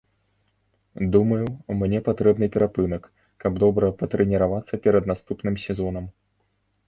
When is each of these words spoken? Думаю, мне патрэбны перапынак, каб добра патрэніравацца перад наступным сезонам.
Думаю, 1.15 1.47
мне 1.81 1.99
патрэбны 2.07 2.47
перапынак, 2.55 3.03
каб 3.45 3.61
добра 3.63 3.91
патрэніравацца 4.01 4.79
перад 4.87 5.03
наступным 5.11 5.55
сезонам. 5.65 6.05